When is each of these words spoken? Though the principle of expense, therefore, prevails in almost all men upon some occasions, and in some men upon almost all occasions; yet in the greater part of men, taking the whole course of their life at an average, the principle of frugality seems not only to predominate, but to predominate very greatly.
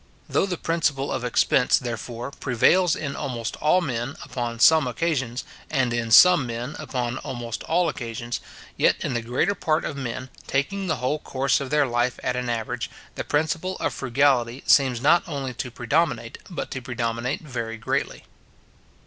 Though 0.27 0.47
the 0.47 0.57
principle 0.57 1.11
of 1.11 1.23
expense, 1.23 1.77
therefore, 1.77 2.31
prevails 2.31 2.95
in 2.95 3.15
almost 3.15 3.55
all 3.57 3.81
men 3.81 4.15
upon 4.23 4.59
some 4.59 4.87
occasions, 4.87 5.43
and 5.69 5.93
in 5.93 6.09
some 6.09 6.47
men 6.47 6.75
upon 6.79 7.19
almost 7.19 7.61
all 7.65 7.87
occasions; 7.87 8.39
yet 8.75 8.95
in 9.01 9.13
the 9.13 9.21
greater 9.21 9.53
part 9.53 9.85
of 9.85 9.95
men, 9.95 10.29
taking 10.47 10.87
the 10.87 10.95
whole 10.95 11.19
course 11.19 11.61
of 11.61 11.69
their 11.69 11.85
life 11.85 12.19
at 12.23 12.35
an 12.35 12.49
average, 12.49 12.89
the 13.13 13.23
principle 13.23 13.77
of 13.77 13.93
frugality 13.93 14.63
seems 14.65 15.01
not 15.01 15.21
only 15.27 15.53
to 15.53 15.69
predominate, 15.69 16.39
but 16.49 16.71
to 16.71 16.81
predominate 16.81 17.41
very 17.41 17.77
greatly. 17.77 18.23